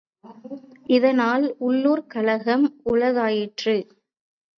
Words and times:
இதனால் 0.87 1.45
உள்ளூர்க் 1.57 2.09
கலகம் 2.09 2.65
உளதாயிற்று. 2.85 3.75